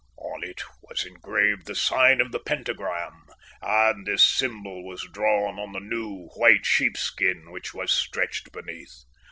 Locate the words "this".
4.07-4.23